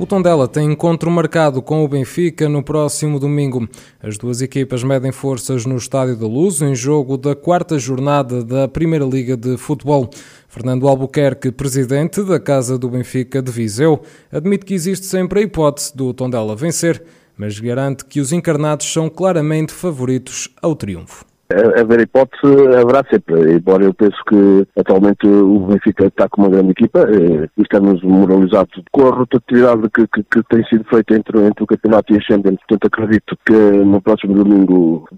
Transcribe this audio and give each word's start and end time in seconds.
O 0.00 0.06
Tondela 0.06 0.48
tem 0.48 0.72
encontro 0.72 1.10
marcado 1.10 1.60
com 1.60 1.84
o 1.84 1.88
Benfica 1.88 2.48
no 2.48 2.62
próximo 2.62 3.20
domingo. 3.20 3.68
As 4.02 4.16
duas 4.16 4.40
equipas 4.40 4.82
medem 4.82 5.12
forças 5.12 5.66
no 5.66 5.76
Estádio 5.76 6.16
da 6.16 6.26
Luz 6.26 6.62
em 6.62 6.74
jogo 6.74 7.18
da 7.18 7.36
quarta 7.36 7.78
jornada 7.78 8.42
da 8.42 8.66
Primeira 8.66 9.04
Liga 9.04 9.36
de 9.36 9.58
Futebol. 9.58 10.08
Fernando 10.48 10.88
Albuquerque, 10.88 11.52
presidente 11.52 12.22
da 12.22 12.40
Casa 12.40 12.78
do 12.78 12.88
Benfica 12.88 13.42
de 13.42 13.52
Viseu, 13.52 14.00
admite 14.32 14.64
que 14.64 14.72
existe 14.72 15.04
sempre 15.04 15.40
a 15.40 15.42
hipótese 15.42 15.94
do 15.94 16.14
Tondela 16.14 16.56
vencer, 16.56 17.02
mas 17.36 17.60
garante 17.60 18.06
que 18.06 18.20
os 18.20 18.32
encarnados 18.32 18.90
são 18.90 19.10
claramente 19.10 19.70
favoritos 19.70 20.48
ao 20.62 20.74
triunfo 20.74 21.29
haver 21.76 22.00
hipótese 22.00 22.46
haverá 22.76 23.04
sempre, 23.10 23.54
embora 23.54 23.84
eu 23.84 23.94
penso 23.94 24.16
que 24.28 24.66
atualmente 24.78 25.26
o 25.26 25.66
Benfica 25.66 26.06
está 26.06 26.28
com 26.28 26.42
uma 26.42 26.50
grande 26.50 26.70
equipa 26.70 27.00
eh, 27.00 27.48
e 27.56 27.62
estamos 27.62 28.02
moralizados 28.02 28.82
com 28.92 29.08
a 29.08 29.10
rotatividade 29.10 29.82
que, 29.90 30.06
que, 30.06 30.22
que, 30.22 30.42
tem 30.48 30.64
sido 30.66 30.84
feita 30.84 31.14
entre, 31.14 31.40
entre 31.40 31.64
o 31.64 31.66
campeonato 31.66 32.12
e 32.12 32.18
a 32.18 32.20
Champions, 32.20 32.58
portanto 32.68 32.86
acredito 32.86 33.38
que 33.44 33.52
no 33.52 34.00
próximo 34.00 34.34
domingo 34.34 35.08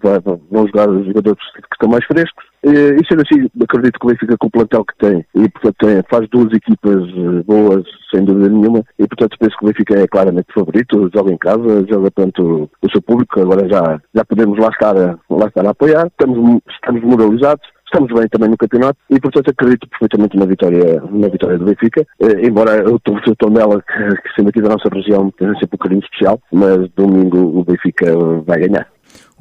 vão 0.51 0.67
jogar 0.67 0.89
os 0.89 1.07
jogadores 1.07 1.43
que 1.53 1.75
estão 1.75 1.89
mais 1.89 2.05
frescos 2.07 2.52
e 2.65 3.07
sendo 3.09 3.23
assim, 3.23 3.49
acredito 3.63 3.99
que 3.99 4.07
o 4.07 4.09
Benfica 4.09 4.37
com 4.39 4.47
o 4.47 4.51
plantel 4.51 4.85
que 4.85 4.97
tem 4.99 5.25
e 5.35 5.49
portanto 5.49 5.77
tem, 5.81 6.03
faz 6.09 6.29
duas 6.31 6.53
equipas 6.53 7.03
eh, 7.09 7.43
boas 7.45 7.85
sem 8.13 8.25
dúvida 8.25 8.49
nenhuma 8.49 8.85
e 8.99 9.07
portanto 9.07 9.37
penso 9.39 9.57
que 9.59 9.65
o 9.65 9.69
Benfica 9.69 9.99
é 9.99 10.07
claramente 10.07 10.53
favorito, 10.55 11.11
joga 11.15 11.33
em 11.33 11.39
casa, 11.39 11.87
joga 11.91 12.11
tanto 12.11 12.71
o 12.81 12.91
seu 12.91 13.03
público, 13.03 13.41
agora 13.41 13.69
já, 13.69 14.01
já 14.15 14.25
podemos 14.25 14.59
lá 14.59 14.69
estar, 14.69 14.95
lá 14.95 15.47
estar 15.47 15.67
a 15.67 15.71
apoiar 15.71 16.07
estamos, 16.07 16.61
estamos 16.69 17.03
moralizados, 17.03 17.67
estamos 17.93 18.13
bem 18.13 18.29
também 18.29 18.49
no 18.49 18.57
campeonato 18.57 18.99
e, 19.11 19.21
portanto, 19.21 19.51
acredito 19.51 19.89
perfeitamente 19.89 20.37
na 20.37 20.47
vitória, 20.47 21.03
na 21.11 21.29
vitória 21.29 21.59
do 21.59 21.65
Benfica, 21.67 22.07
eh, 22.21 22.47
embora 22.47 22.85
o 22.91 22.99
Tondela, 22.99 23.83
que, 23.83 24.23
que 24.23 24.35
sendo 24.35 24.49
aqui 24.49 24.63
da 24.63 24.71
nossa 24.71 24.89
região, 24.93 25.31
tenha 25.33 25.53
sempre 25.55 25.75
um 25.75 25.79
carinho 25.79 26.01
especial, 26.01 26.41
mas 26.53 26.89
domingo 26.97 27.61
o 27.61 27.65
Benfica 27.65 28.07
vai 28.47 28.61
ganhar. 28.61 28.89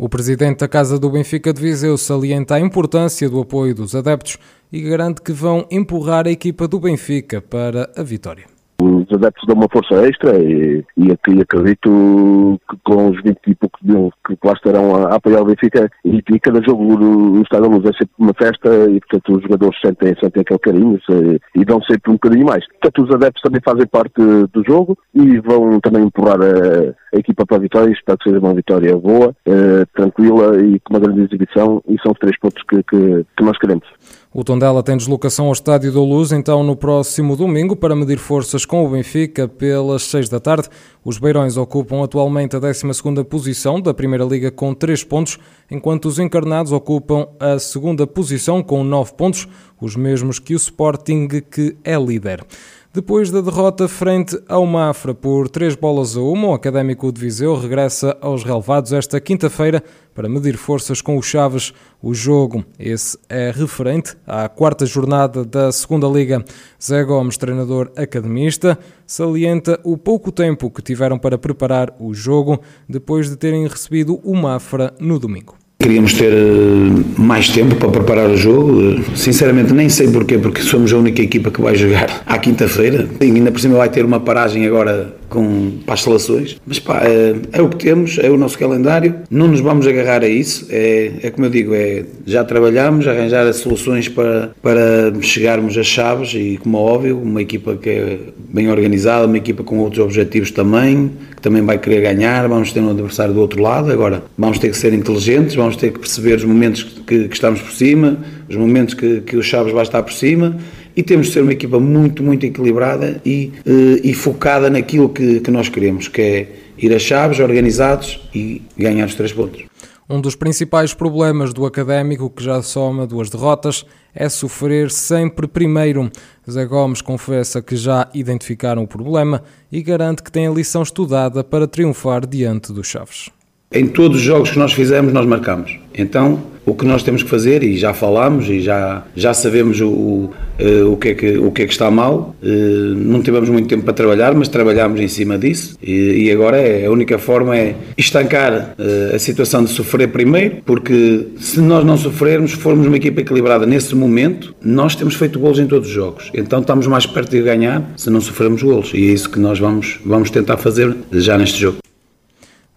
O 0.02 0.10
presidente 0.10 0.62
da 0.62 0.68
Casa 0.68 0.98
do 0.98 1.12
Benfica 1.12 1.54
de 1.54 1.62
Viseu 1.62 1.96
salienta 1.96 2.56
a 2.56 2.60
importância 2.60 3.30
do 3.30 3.40
apoio 3.40 3.76
dos 3.76 3.94
adeptos 3.94 4.36
e 4.74 4.82
garante 4.82 5.22
que 5.22 5.32
vão 5.32 5.68
empurrar 5.70 6.26
a 6.26 6.32
equipa 6.32 6.68
do 6.68 6.80
Benfica 6.80 7.40
para 7.40 7.88
a 7.96 8.02
vitória 8.02 8.51
os 8.82 9.12
adeptos 9.14 9.46
dão 9.48 9.56
uma 9.56 9.70
força 9.72 10.08
extra 10.08 10.38
e, 10.38 10.84
e, 10.98 11.12
acredito 11.12 12.60
que 12.70 12.78
com 12.84 13.10
os 13.10 13.22
20 13.22 13.38
e 13.48 13.56
poucos 13.56 13.82
mil 13.82 14.12
que 14.26 14.38
lá 14.44 14.54
estarão 14.54 14.96
a, 14.96 15.10
a 15.10 15.16
apoiar 15.16 15.42
o 15.42 15.46
Benfica 15.46 15.90
e, 16.04 16.24
e 16.32 16.40
cada 16.40 16.62
jogo 16.62 16.98
no 16.98 17.42
Estado 17.42 17.64
da 17.64 17.76
Luz 17.76 17.86
é 17.86 17.94
sempre 17.94 18.14
uma 18.18 18.34
festa 18.34 18.70
e 18.90 19.00
portanto 19.00 19.36
os 19.36 19.44
jogadores 19.44 19.80
sentem, 19.82 20.16
sentem 20.20 20.42
aquele 20.42 20.60
carinho 20.60 21.00
se, 21.06 21.42
e 21.56 21.66
dão 21.66 21.82
sempre 21.84 22.12
um 22.12 22.16
bocadinho 22.16 22.46
mais. 22.46 22.68
Portanto 22.68 23.04
os 23.04 23.16
adeptos 23.16 23.42
também 23.42 23.62
fazem 23.64 23.88
parte 23.88 24.22
do 24.22 24.64
jogo 24.66 24.98
e 25.14 25.40
vão 25.40 25.80
também 25.80 26.04
empurrar 26.04 26.40
a, 26.42 27.16
a 27.16 27.20
equipa 27.20 27.46
para 27.46 27.58
a 27.58 27.62
vitória 27.62 27.92
espero 27.92 28.18
que 28.18 28.30
seja 28.30 28.40
uma 28.40 28.54
vitória 28.54 28.98
boa, 28.98 29.36
eh, 29.46 29.86
tranquila 29.94 30.62
e 30.62 30.80
com 30.80 30.94
uma 30.94 31.00
grande 31.00 31.22
exibição 31.22 31.82
e 31.88 31.98
são 32.02 32.12
os 32.12 32.20
três 32.20 32.38
pontos 32.40 32.64
que, 32.64 32.84
que, 32.84 33.26
que 33.38 33.44
nós 33.44 33.58
queremos. 33.58 33.88
O 34.34 34.46
Tondela 34.46 34.82
tem 34.82 34.96
deslocação 34.96 35.48
ao 35.48 35.52
Estádio 35.52 35.92
da 35.92 36.00
Luz, 36.00 36.32
então 36.32 36.64
no 36.64 36.74
próximo 36.74 37.36
domingo, 37.36 37.76
para 37.76 37.94
medir 37.94 38.18
forças 38.18 38.64
com 38.64 38.86
o 38.86 38.90
Benfica 38.90 39.46
pelas 39.46 40.04
6 40.04 40.30
da 40.30 40.40
tarde. 40.40 40.70
Os 41.04 41.18
Beirões 41.18 41.58
ocupam 41.58 42.02
atualmente 42.02 42.56
a 42.56 42.60
12ª 42.62 43.26
posição 43.26 43.82
da 43.82 43.94
Primeira 43.94 44.24
Liga 44.24 44.50
com 44.50 44.74
3 44.74 45.04
pontos, 45.04 45.38
enquanto 45.70 46.06
os 46.06 46.18
Encarnados 46.18 46.72
ocupam 46.72 47.28
a 47.42 47.60
segunda 47.60 48.08
posição 48.08 48.64
com 48.64 48.86
9 48.86 49.16
pontos, 49.16 49.50
os 49.82 49.98
mesmos 49.98 50.40
que 50.40 50.54
o 50.54 50.56
Sporting, 50.56 51.28
que 51.28 51.76
é 51.84 51.98
líder. 51.98 52.46
Depois 52.94 53.32
da 53.32 53.40
derrota 53.40 53.88
frente 53.88 54.38
ao 54.50 54.66
Mafra 54.66 55.14
por 55.14 55.48
3 55.48 55.76
bolas 55.76 56.18
a 56.18 56.20
1, 56.20 56.46
o 56.46 56.54
Académico 56.54 57.10
de 57.10 57.22
Viseu 57.22 57.56
regressa 57.56 58.18
aos 58.20 58.44
relevados 58.44 58.92
esta 58.92 59.18
quinta-feira 59.22 59.82
para 60.14 60.28
medir 60.28 60.58
forças 60.58 61.02
com 61.02 61.18
os 61.18 61.26
Chaves. 61.26 61.72
O 62.02 62.14
jogo, 62.14 62.66
esse 62.78 63.18
é 63.30 63.50
referente 63.50 64.18
à 64.28 64.50
quarta 64.50 64.86
jornada 64.86 65.46
da 65.46 65.72
Segunda 65.72 66.06
Liga. 66.06 66.44
Zé 66.84 67.02
Gomes, 67.06 67.38
treinador 67.38 67.94
academista, 67.96 68.78
salienta 69.08 69.80
o 69.86 69.98
pouco 69.98 70.30
tempo 70.30 70.70
que 70.70 70.82
tiveram 70.82 71.18
para 71.18 71.38
preparar 71.38 71.96
o 71.98 72.14
jogo 72.14 72.60
depois 72.90 73.30
de 73.30 73.38
terem 73.38 73.66
recebido 73.68 74.20
o 74.22 74.36
Mafra 74.36 74.94
no 75.00 75.18
domingo. 75.18 75.61
Queríamos 75.82 76.14
ter 76.14 76.32
eh, 76.32 77.04
mais 77.18 77.50
tempo 77.50 77.76
para 77.76 77.90
preparar 77.90 78.30
o 78.30 78.38
jogo. 78.38 79.02
Sinceramente, 79.16 79.74
nem 79.74 79.90
sei 79.90 80.10
porquê, 80.10 80.38
porque 80.38 80.62
somos 80.62 80.94
a 80.94 80.98
única 80.98 81.22
equipa 81.22 81.50
que 81.50 81.62
vai 81.62 81.76
jogar 81.76 82.22
à 82.26 82.38
quinta-feira. 82.38 83.08
Ainda 83.20 83.52
por 83.52 83.60
cima 83.60 83.78
vai 83.78 83.90
ter 83.90 84.06
uma 84.06 84.20
paragem 84.20 84.66
agora 84.66 85.21
com, 85.32 85.72
para 85.86 85.96
as. 85.96 86.58
Mas 86.68 86.78
pá, 86.78 87.02
é, 87.06 87.34
é, 87.54 87.62
o 87.62 87.70
que 87.70 87.78
temos, 87.78 88.20
é 88.20 88.30
o 88.30 88.38
nosso 88.38 88.60
calendário. 88.60 89.16
Não 89.32 89.48
nos 89.48 89.62
vamos 89.62 89.88
agarrar 89.88 90.24
a 90.24 90.28
isso. 90.28 90.68
É, 90.70 91.12
é 91.24 91.32
como 91.32 91.48
eu 91.48 91.50
digo, 91.50 91.74
é, 91.74 92.04
já 92.26 92.44
trabalhamos, 92.44 93.08
arranjar 93.08 93.48
as 93.48 93.56
soluções 93.56 94.10
para, 94.10 94.52
para 94.62 95.14
chegarmos 95.22 95.78
às 95.78 95.88
chaves 95.88 96.34
e, 96.36 96.60
como 96.62 96.78
é 96.78 96.82
óbvio, 96.82 97.18
uma 97.18 97.42
equipa 97.42 97.78
que 97.78 97.90
é 97.90 98.20
bem 98.38 98.70
organizada, 98.70 99.26
uma 99.26 99.38
equipa 99.38 99.64
com 99.64 99.80
outros 99.80 100.04
objetivos 100.04 100.52
também, 100.52 101.12
que 101.34 101.42
também 101.42 101.62
vai 101.62 101.78
querer 101.78 102.02
ganhar. 102.02 102.46
Vamos 102.50 102.74
ter 102.74 102.82
um 102.82 102.90
adversário 102.90 103.34
do 103.34 103.40
outro 103.40 103.62
lado. 103.62 103.90
Agora, 103.90 104.24
vamos 104.38 104.60
ter 104.60 104.70
que 104.70 104.78
ser 104.78 104.94
inteligentes, 104.94 105.56
vamos 105.56 105.78
ter 105.78 105.94
que 105.94 106.00
perceber 106.00 106.36
os 106.36 106.44
momentos 106.44 106.84
que, 106.84 107.30
que 107.30 107.34
estamos 107.34 107.62
por 107.62 107.72
cima, 107.72 108.20
os 108.50 108.56
momentos 108.58 108.94
que, 108.94 109.22
que 109.22 109.38
o 109.38 109.42
Chaves 109.42 109.72
vai 109.72 109.84
estar 109.84 110.04
por 110.04 110.12
cima 110.12 110.58
e 110.96 111.04
temos 111.04 111.28
de 111.28 111.34
ser 111.34 111.42
uma 111.42 111.54
equipa 111.54 111.80
muito, 111.80 112.24
muito 112.24 112.46
equilibrada 112.46 113.22
e, 113.26 113.52
eh, 113.66 114.02
e 114.04 114.14
focada 114.14 114.70
naquilo 114.70 115.10
que, 115.10 115.40
que 115.40 115.52
nós 115.52 115.70
queremos, 115.70 116.08
que 116.08 116.22
é 116.22 116.48
ir 116.78 116.94
a 116.94 117.00
chaves, 117.00 117.40
organizados 117.40 118.20
e 118.34 118.62
ganhar 118.78 119.06
os 119.06 119.16
três 119.16 119.32
pontos. 119.32 119.64
Um 120.10 120.20
dos 120.20 120.36
principais 120.36 120.94
problemas 120.94 121.54
do 121.54 121.66
académico, 121.66 122.30
que 122.30 122.44
já 122.44 122.62
soma 122.62 123.08
duas 123.08 123.30
derrotas, 123.30 123.86
é 124.14 124.28
sofrer 124.28 124.92
sempre 124.92 125.48
primeiro. 125.48 126.12
Zé 126.50 126.66
Gomes 126.66 127.02
confessa 127.02 127.62
que 127.62 127.78
já 127.78 128.10
identificaram 128.14 128.84
o 128.84 128.88
problema 128.88 129.42
e 129.72 129.82
garante 129.82 130.22
que 130.22 130.32
tem 130.32 130.48
a 130.48 130.52
lição 130.52 130.84
estudada 130.84 131.46
para 131.46 131.66
triunfar 131.66 132.28
diante 132.28 132.74
dos 132.74 132.88
Chaves. 132.88 133.30
Em 133.74 133.88
todos 133.88 134.18
os 134.18 134.24
jogos 134.24 134.52
que 134.52 134.60
nós 134.60 134.74
fizemos, 134.74 135.14
nós 135.14 135.26
marcamos. 135.26 135.80
Então, 135.98 136.44
o 136.66 136.76
que 136.76 136.86
nós 136.86 137.04
temos 137.04 137.24
que 137.24 137.30
fazer, 137.30 137.64
e 137.64 137.78
já 137.78 137.94
falámos 137.94 138.48
e 138.50 138.62
já, 138.62 139.04
já 139.16 139.34
sabemos 139.34 139.82
o, 139.82 139.88
o, 139.88 140.30
eh, 140.60 140.84
o, 140.84 140.96
que 140.96 141.10
é 141.10 141.16
que, 141.16 141.38
o 141.38 141.52
que 141.52 141.64
é 141.64 141.66
que 141.66 141.72
está 141.72 141.90
mal, 141.90 142.36
eh, 142.44 142.48
não 142.48 143.22
tivemos 143.22 143.50
muito 143.50 143.68
tempo 143.68 143.84
para 143.84 143.94
trabalhar, 143.94 144.36
mas 144.36 144.48
trabalhámos 144.48 145.00
em 145.00 145.08
cima 145.08 145.38
disso 145.38 145.78
e, 145.82 146.26
e 146.26 146.32
agora 146.32 146.58
é, 146.58 146.86
a 146.86 146.92
única 146.92 147.18
forma 147.18 147.58
é 147.58 147.76
estancar 147.98 148.76
eh, 148.78 149.12
a 149.16 149.20
situação 149.20 149.64
de 149.64 149.72
sofrer 149.72 150.10
primeiro, 150.10 150.58
porque 150.66 151.28
se 151.40 151.60
nós 151.60 151.84
não 151.84 151.98
sofrermos, 151.98 152.52
formos 152.52 152.86
uma 152.86 152.98
equipa 152.98 153.22
equilibrada 153.22 153.66
nesse 153.66 153.96
momento, 153.96 154.54
nós 154.62 154.96
temos 154.96 155.16
feito 155.16 155.40
golos 155.40 155.60
em 155.60 155.66
todos 155.66 155.88
os 155.88 155.94
jogos, 155.94 156.30
então 156.34 156.60
estamos 156.60 156.86
mais 156.86 157.06
perto 157.08 157.32
de 157.32 157.42
ganhar 157.42 157.84
se 157.98 158.10
não 158.10 158.22
sofrermos 158.22 158.62
golos 158.62 158.92
e 158.94 159.10
é 159.10 159.14
isso 159.14 159.30
que 159.30 159.40
nós 159.40 159.58
vamos, 159.58 160.00
vamos 160.06 160.30
tentar 160.30 160.58
fazer 160.58 160.96
já 161.12 161.38
neste 161.38 161.60
jogo. 161.60 161.81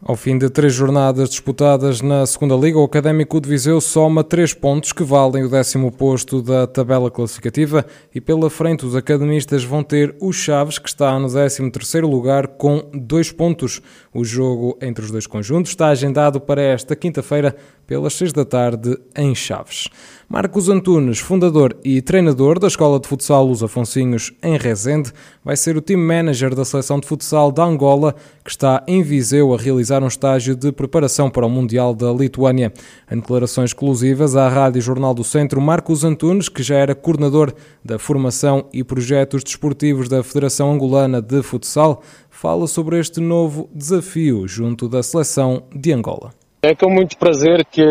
Ao 0.07 0.17
fim 0.17 0.37
de 0.37 0.51
três 0.51 0.75
jornadas 0.75 1.31
disputadas 1.31 2.03
na 2.03 2.27
segunda 2.27 2.55
Liga, 2.55 2.79
o 2.79 2.85
Académico 2.85 3.41
de 3.41 3.49
Viseu 3.49 3.81
soma 3.81 4.23
três 4.23 4.53
pontos 4.53 4.93
que 4.93 5.03
valem 5.03 5.45
o 5.45 5.49
décimo 5.49 5.91
posto 5.91 6.43
da 6.43 6.67
tabela 6.67 7.11
classificativa 7.11 7.87
e 8.15 8.21
pela 8.21 8.51
frente 8.51 8.85
os 8.85 8.95
academistas 8.95 9.65
vão 9.65 9.83
ter 9.83 10.15
o 10.21 10.31
Chaves, 10.31 10.79
que 10.79 10.91
está 10.91 11.19
no 11.19 11.33
décimo 11.33 11.71
terceiro 11.71 12.07
lugar 12.07 12.49
com 12.49 12.85
dois 12.93 13.33
pontos. 13.33 13.81
O 14.13 14.27
jogo 14.27 14.77
entre 14.83 15.07
os 15.07 15.11
dois 15.11 15.27
conjuntos 15.27 15.71
está 15.71 15.89
agendado 15.89 16.39
para 16.39 16.61
esta 16.61 16.95
quinta-feira 16.95 17.57
pelas 17.87 18.15
seis 18.15 18.33
da 18.33 18.45
tarde 18.45 18.99
em 19.17 19.35
Chaves. 19.35 19.89
Marcos 20.29 20.69
Antunes, 20.69 21.19
fundador 21.19 21.77
e 21.85 22.01
treinador 22.01 22.59
da 22.59 22.67
Escola 22.67 22.99
de 22.99 23.07
Futsal 23.07 23.47
Los 23.47 23.63
Afonsinhos 23.63 24.33
em 24.43 24.57
Rezende, 24.57 25.13
vai 25.45 25.57
ser 25.57 25.77
o 25.77 25.83
team 25.83 26.01
manager 26.01 26.55
da 26.55 26.65
seleção 26.65 26.99
de 26.99 27.07
futsal 27.07 27.53
da 27.53 27.63
Angola, 27.63 28.15
que 28.43 28.51
está 28.51 28.83
em 28.87 29.03
Viseu 29.03 29.53
a 29.55 29.59
realizar 29.59 30.03
um 30.03 30.09
estágio 30.09 30.57
de 30.57 30.73
preparação 30.73 31.31
para 31.31 31.47
o 31.47 31.51
Mundial 31.51 31.95
da 31.95 32.11
Lituânia. 32.11 32.73
Em 33.11 33.17
declarações 33.17 33.71
exclusivas 33.71 34.35
à 34.35 34.49
Rádio 34.49 34.81
Jornal 34.81 35.15
do 35.15 35.23
Centro, 35.23 35.61
Marcos 35.61 36.05
Antunes, 36.05 36.49
que 36.49 36.63
já 36.63 36.77
era 36.77 36.95
coordenador 36.95 37.53
da 37.85 37.99
formação 37.99 38.67
e 38.73 38.83
projetos 38.83 39.45
desportivos 39.45 40.09
da 40.09 40.23
Federação 40.23 40.73
Angolana 40.73 41.21
de 41.21 41.43
Futsal, 41.43 42.03
fala 42.31 42.67
sobre 42.67 42.99
este 42.99 43.21
novo 43.21 43.69
desafio 43.75 44.49
junto 44.49 44.89
da 44.89 45.03
seleção 45.03 45.65
de 45.75 45.93
Angola. 45.93 46.44
É 46.65 46.75
com 46.75 46.89
muito 46.89 47.19
prazer 47.19 47.63
que, 47.67 47.85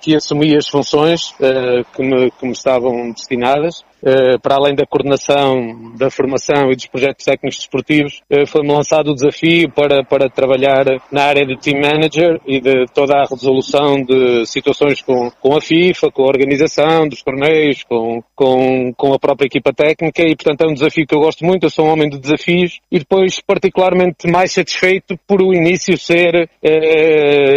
que 0.00 0.14
assumi 0.14 0.56
as 0.56 0.68
funções 0.68 1.30
uh, 1.40 1.84
que, 1.92 2.02
me, 2.04 2.30
que 2.30 2.46
me 2.46 2.52
estavam 2.52 3.10
destinadas. 3.10 3.84
Para 4.42 4.56
além 4.56 4.74
da 4.74 4.84
coordenação 4.84 5.94
da 5.96 6.10
formação 6.10 6.72
e 6.72 6.74
dos 6.74 6.86
projetos 6.86 7.24
técnicos 7.24 7.58
desportivos, 7.58 8.20
foi-me 8.48 8.72
lançado 8.72 9.12
o 9.12 9.14
desafio 9.14 9.70
para, 9.70 10.02
para 10.02 10.28
trabalhar 10.28 10.84
na 11.12 11.22
área 11.22 11.46
de 11.46 11.56
team 11.56 11.80
manager 11.80 12.40
e 12.44 12.60
de 12.60 12.86
toda 12.92 13.14
a 13.14 13.24
resolução 13.30 14.02
de 14.02 14.44
situações 14.44 15.00
com, 15.00 15.30
com 15.40 15.56
a 15.56 15.60
FIFA, 15.60 16.10
com 16.10 16.24
a 16.24 16.26
organização 16.26 17.06
dos 17.06 17.22
torneios, 17.22 17.84
com, 17.84 18.20
com, 18.34 18.92
com 18.92 19.14
a 19.14 19.20
própria 19.20 19.46
equipa 19.46 19.72
técnica. 19.72 20.22
E, 20.26 20.34
portanto, 20.34 20.62
é 20.62 20.66
um 20.68 20.74
desafio 20.74 21.06
que 21.06 21.14
eu 21.14 21.20
gosto 21.20 21.44
muito. 21.44 21.62
Eu 21.62 21.70
sou 21.70 21.86
um 21.86 21.92
homem 21.92 22.10
de 22.10 22.18
desafios. 22.18 22.80
E 22.90 22.98
depois, 22.98 23.40
particularmente, 23.40 24.28
mais 24.28 24.50
satisfeito 24.50 25.16
por 25.28 25.40
o 25.40 25.54
início 25.54 25.96
ser 25.96 26.50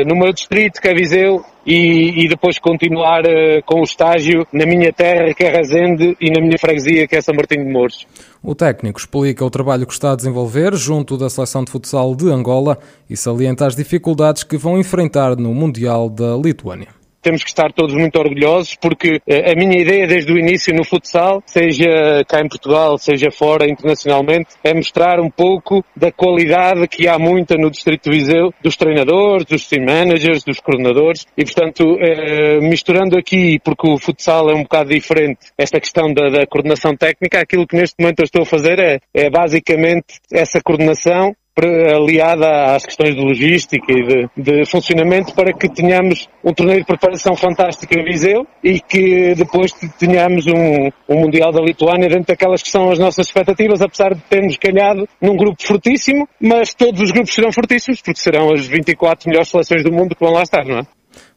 no 0.05 0.15
meu 0.15 0.31
que 0.81 0.87
é 0.87 0.93
Viseu, 0.93 1.43
e, 1.65 2.23
e, 2.23 2.27
depois 2.27 2.59
continuar 2.59 3.23
uh, 3.23 3.63
com 3.65 3.79
o 3.79 3.83
estágio 3.83 4.45
na 4.53 4.65
minha 4.65 4.93
terra, 4.93 5.33
que 5.33 5.43
é 5.43 5.49
Razende, 5.55 6.15
e 6.21 6.29
na 6.29 6.39
minha 6.39 6.57
freguesia, 6.59 7.07
que 7.07 7.15
é 7.15 7.21
São 7.21 7.33
Martinho 7.35 7.65
de 7.65 7.71
Mouros. 7.71 8.05
O 8.43 8.53
técnico 8.53 8.99
explica 8.99 9.43
o 9.43 9.49
trabalho 9.49 9.87
que 9.87 9.93
está 9.93 10.11
a 10.11 10.15
desenvolver 10.15 10.75
junto 10.75 11.17
da 11.17 11.29
seleção 11.29 11.63
de 11.63 11.71
futsal 11.71 12.15
de 12.15 12.29
Angola 12.29 12.77
e 13.09 13.17
salienta 13.17 13.65
as 13.65 13.75
dificuldades 13.75 14.43
que 14.43 14.57
vão 14.57 14.77
enfrentar 14.77 15.35
no 15.35 15.53
Mundial 15.53 16.09
da 16.09 16.35
Lituânia 16.37 17.04
temos 17.25 17.43
que 17.43 17.49
estar 17.49 17.73
todos 17.73 17.95
muito 17.95 18.19
orgulhosos 18.19 18.75
porque 18.75 19.19
eh, 19.27 19.51
a 19.51 19.55
minha 19.55 19.81
ideia 19.81 20.05
desde 20.05 20.31
o 20.31 20.37
início 20.37 20.71
no 20.75 20.83
futsal, 20.85 21.41
seja 21.47 22.23
cá 22.27 22.39
em 22.39 22.47
Portugal, 22.47 22.99
seja 22.99 23.31
fora 23.31 23.65
internacionalmente, 23.67 24.49
é 24.63 24.75
mostrar 24.75 25.19
um 25.19 25.29
pouco 25.29 25.83
da 25.95 26.11
qualidade 26.11 26.87
que 26.87 27.07
há 27.07 27.17
muita 27.17 27.55
no 27.57 27.71
Distrito 27.71 28.11
de 28.11 28.17
Viseu, 28.17 28.53
dos 28.61 28.77
treinadores, 28.77 29.43
dos 29.45 29.67
team 29.67 29.85
managers, 29.85 30.43
dos 30.43 30.59
coordenadores 30.59 31.25
e 31.35 31.43
portanto 31.43 31.97
eh, 31.99 32.59
misturando 32.59 33.17
aqui, 33.17 33.57
porque 33.63 33.89
o 33.89 33.97
futsal 33.97 34.51
é 34.51 34.53
um 34.53 34.61
bocado 34.61 34.89
diferente, 34.89 35.47
esta 35.57 35.79
questão 35.79 36.13
da, 36.13 36.29
da 36.29 36.45
coordenação 36.45 36.95
técnica, 36.95 37.39
aquilo 37.39 37.65
que 37.65 37.75
neste 37.75 37.95
momento 37.99 38.19
eu 38.19 38.25
estou 38.25 38.43
a 38.43 38.45
fazer 38.45 38.79
é, 38.79 38.99
é 39.11 39.31
basicamente 39.31 40.19
essa 40.31 40.61
coordenação 40.61 41.35
aliada 41.63 42.75
às 42.75 42.85
questões 42.85 43.15
de 43.15 43.21
logística 43.21 43.85
e 43.89 44.03
de, 44.03 44.29
de, 44.35 44.65
funcionamento 44.65 45.33
para 45.33 45.53
que 45.53 45.69
tenhamos 45.69 46.27
um 46.43 46.53
torneio 46.53 46.79
de 46.79 46.85
preparação 46.85 47.35
fantástico 47.35 47.97
em 47.97 48.03
Viseu 48.03 48.45
e 48.61 48.81
que 48.81 49.33
depois 49.35 49.71
tenhamos 49.97 50.45
um, 50.47 50.89
um 51.07 51.21
Mundial 51.21 51.53
da 51.53 51.61
Lituânia 51.61 52.09
dentro 52.09 52.27
daquelas 52.27 52.61
que 52.61 52.69
são 52.69 52.91
as 52.91 52.99
nossas 52.99 53.27
expectativas, 53.27 53.81
apesar 53.81 54.13
de 54.13 54.21
termos 54.21 54.57
calhado 54.57 55.07
num 55.21 55.37
grupo 55.37 55.65
fortíssimo, 55.65 56.27
mas 56.41 56.73
todos 56.73 56.99
os 56.99 57.11
grupos 57.11 57.33
serão 57.33 57.51
fortíssimos 57.53 58.01
porque 58.01 58.19
serão 58.19 58.53
as 58.53 58.65
24 58.67 59.29
melhores 59.29 59.49
seleções 59.49 59.83
do 59.83 59.91
mundo 59.93 60.13
que 60.13 60.23
vão 60.23 60.33
lá 60.33 60.43
estar, 60.43 60.65
não 60.65 60.79
é? 60.79 60.87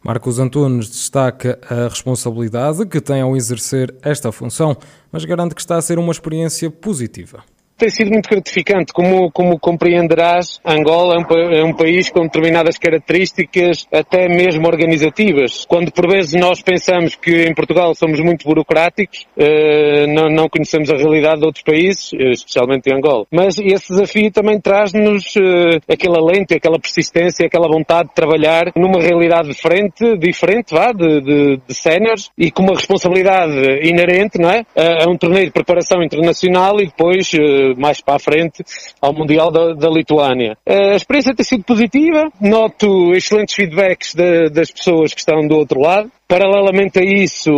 Marcos 0.03 0.41
Antunes 0.41 0.89
destaca 0.89 1.61
a 1.71 1.89
responsabilidade 1.89 2.85
que 2.87 3.01
tem 3.01 3.21
ao 3.21 3.37
exercer 3.37 3.95
esta 4.03 4.33
função, 4.33 4.77
mas 5.13 5.25
garante 5.25 5.55
que 5.55 5.61
está 5.61 5.77
a 5.77 5.83
ser 5.83 6.01
uma 6.01 6.11
experiência 6.11 6.69
positiva 6.69 7.45
tem 7.79 7.89
sido 7.89 8.11
muito 8.11 8.29
gratificante. 8.29 8.93
Como, 8.93 9.31
como 9.31 9.59
compreenderás, 9.59 10.61
Angola 10.65 11.15
é 11.15 11.19
um, 11.19 11.53
é 11.53 11.65
um, 11.65 11.73
país 11.73 12.11
com 12.11 12.23
determinadas 12.23 12.77
características, 12.77 13.87
até 13.93 14.29
mesmo 14.29 14.67
organizativas. 14.67 15.65
Quando 15.67 15.93
por 15.93 16.11
vezes 16.11 16.39
nós 16.39 16.61
pensamos 16.61 17.15
que 17.15 17.45
em 17.45 17.55
Portugal 17.55 17.95
somos 17.95 18.21
muito 18.21 18.45
burocráticos, 18.45 19.27
eh, 19.37 20.07
não, 20.09 20.29
não, 20.29 20.49
conhecemos 20.49 20.91
a 20.91 20.97
realidade 20.97 21.41
de 21.41 21.47
outros 21.47 21.63
países, 21.63 22.11
eh, 22.15 22.33
especialmente 22.33 22.91
em 22.91 22.97
Angola. 22.97 23.27
Mas 23.31 23.59
esse 23.59 23.89
desafio 23.91 24.31
também 24.33 24.61
traz-nos 24.61 25.37
eh, 25.37 25.79
alento, 26.19 26.55
aquela 26.55 26.79
persistência, 26.81 27.47
aquela 27.47 27.69
vontade 27.69 28.09
de 28.09 28.15
trabalhar 28.15 28.73
numa 28.75 29.01
realidade 29.01 29.49
diferente, 29.49 30.17
diferente, 30.19 30.75
vá, 30.75 30.93
de, 30.93 31.21
de, 31.21 31.61
de 31.67 31.75
séniores 31.75 32.31
e 32.37 32.51
com 32.51 32.65
uma 32.65 32.75
responsabilidade 32.75 33.53
inerente, 33.83 34.39
não 34.39 34.51
é? 34.51 34.65
A, 34.75 35.09
um 35.09 35.17
torneio 35.17 35.47
de 35.47 35.53
preparação 35.53 36.03
internacional 36.03 36.81
e 36.81 36.87
depois 36.87 37.31
mais 37.77 38.01
para 38.01 38.17
a 38.17 38.19
frente 38.19 38.65
ao 39.01 39.13
Mundial 39.13 39.51
da, 39.51 39.75
da 39.75 39.89
Lituânia. 39.89 40.57
A 40.67 40.95
experiência 40.95 41.35
tem 41.35 41.45
sido 41.45 41.65
positiva, 41.65 42.31
noto 42.41 43.13
excelentes 43.13 43.55
feedbacks 43.55 44.15
de, 44.15 44.51
das 44.51 44.71
pessoas 44.71 45.13
que 45.13 45.21
estão 45.21 45.47
do 45.47 45.57
outro 45.57 45.81
lado. 45.81 46.11
Paralelamente 46.29 46.99
a 46.99 47.03
isso, 47.03 47.51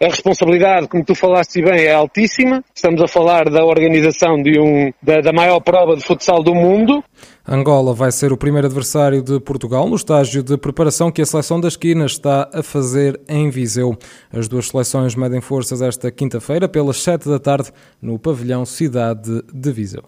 a 0.00 0.06
responsabilidade, 0.06 0.88
como 0.88 1.04
tu 1.04 1.14
falaste 1.14 1.62
bem, 1.62 1.84
é 1.84 1.92
altíssima. 1.92 2.64
Estamos 2.74 3.02
a 3.02 3.06
falar 3.06 3.50
da 3.50 3.62
organização 3.62 4.42
de 4.42 4.58
um, 4.58 4.90
da, 5.02 5.20
da 5.20 5.34
maior 5.34 5.60
prova 5.60 5.94
de 5.94 6.02
futsal 6.02 6.42
do 6.42 6.54
mundo. 6.54 7.04
Angola 7.46 7.92
vai 7.92 8.10
ser 8.10 8.32
o 8.32 8.36
primeiro 8.38 8.68
adversário 8.68 9.22
de 9.22 9.38
Portugal 9.38 9.86
no 9.86 9.96
estágio 9.96 10.42
de 10.42 10.56
preparação 10.56 11.12
que 11.12 11.20
a 11.20 11.26
seleção 11.26 11.60
da 11.60 11.68
esquina 11.68 12.06
está 12.06 12.48
a 12.54 12.62
fazer 12.62 13.20
em 13.28 13.50
Viseu. 13.50 13.94
As 14.32 14.48
duas 14.48 14.68
seleções 14.68 15.14
medem 15.14 15.42
forças 15.42 15.82
esta 15.82 16.10
quinta-feira 16.10 16.66
pelas 16.66 17.02
sete 17.02 17.28
da 17.28 17.38
tarde 17.38 17.70
no 18.00 18.18
pavilhão 18.18 18.64
Cidade 18.64 19.42
de 19.52 19.72
Viseu. 19.72 20.04